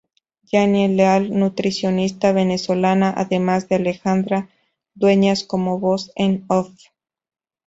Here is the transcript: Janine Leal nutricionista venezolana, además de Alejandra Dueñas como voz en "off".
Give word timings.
Janine 0.51 0.95
Leal 0.95 1.29
nutricionista 1.29 2.31
venezolana, 2.31 3.13
además 3.15 3.69
de 3.69 3.75
Alejandra 3.75 4.49
Dueñas 4.95 5.43
como 5.43 5.77
voz 5.77 6.11
en 6.15 6.43
"off". 6.47 6.71